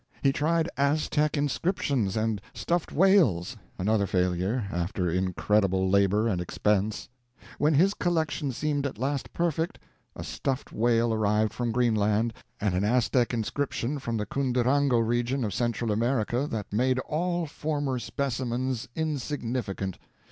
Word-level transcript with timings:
He 0.23 0.31
tried 0.33 0.67
Aztec 0.77 1.37
inscriptions 1.37 2.17
and 2.17 2.41
stuffed 2.55 2.91
whales 2.91 3.55
another 3.77 4.07
failure, 4.07 4.67
after 4.71 5.11
incredible 5.11 5.87
labor 5.91 6.27
and 6.27 6.41
expense. 6.41 7.07
When 7.59 7.75
his 7.75 7.93
collection 7.93 8.51
seemed 8.51 8.87
at 8.87 8.97
last 8.97 9.31
perfect, 9.31 9.77
a 10.15 10.23
stuffed 10.23 10.71
whale 10.73 11.13
arrived 11.13 11.53
from 11.53 11.71
Greenland 11.71 12.33
and 12.59 12.73
an 12.73 12.83
Aztec 12.83 13.31
inscription 13.31 13.99
from 13.99 14.17
the 14.17 14.25
Cundurango 14.25 14.97
regions 14.97 15.43
of 15.45 15.53
Central 15.53 15.91
America 15.91 16.47
that 16.47 16.73
made 16.73 16.97
all 16.97 17.45
former 17.45 17.99
specimens 17.99 18.87
insignificant. 18.95 19.99